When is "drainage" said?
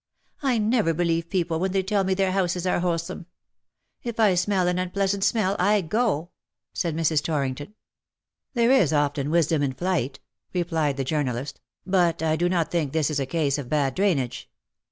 13.93-14.49